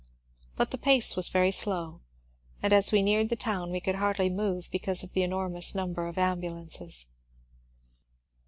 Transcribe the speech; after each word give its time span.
But 0.55 0.71
the 0.71 0.79
pace 0.79 1.15
was 1.15 1.29
very 1.29 1.51
slow, 1.51 2.01
and 2.63 2.73
as 2.73 2.91
we 2.91 3.03
neared 3.03 3.29
the 3.29 3.35
town 3.35 3.69
we 3.71 3.79
could 3.79 3.93
hardly 3.97 4.31
move 4.31 4.67
because 4.71 5.03
of 5.03 5.13
the 5.13 5.21
enormous 5.21 5.75
number 5.75 6.07
of 6.07 6.17
ambulances. 6.17 7.05